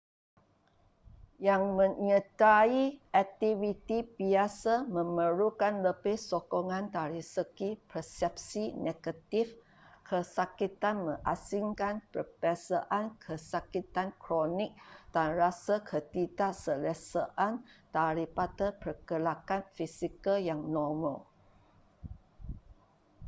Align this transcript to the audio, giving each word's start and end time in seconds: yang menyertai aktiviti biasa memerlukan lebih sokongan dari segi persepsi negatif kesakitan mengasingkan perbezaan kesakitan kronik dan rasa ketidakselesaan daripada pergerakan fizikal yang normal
yang 1.47 1.63
menyertai 1.79 2.79
aktiviti 3.23 3.97
biasa 4.19 4.73
memerlukan 4.97 5.73
lebih 5.87 6.17
sokongan 6.29 6.85
dari 6.97 7.21
segi 7.35 7.69
persepsi 7.91 8.63
negatif 8.87 9.47
kesakitan 10.09 10.95
mengasingkan 11.07 11.95
perbezaan 12.13 13.05
kesakitan 13.25 14.09
kronik 14.23 14.71
dan 15.13 15.27
rasa 15.43 15.75
ketidakselesaan 15.89 17.53
daripada 17.97 18.67
pergerakan 18.81 19.61
fizikal 19.77 20.37
yang 20.49 20.61
normal 20.77 21.17